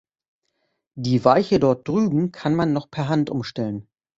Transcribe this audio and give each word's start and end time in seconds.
Die 0.95 1.23
Weiche 1.25 1.59
dort 1.59 1.87
drüben 1.87 2.31
kann 2.31 2.55
man 2.55 2.73
noch 2.73 2.89
per 2.89 3.07
Hand 3.07 3.29
umstellen. 3.29 3.87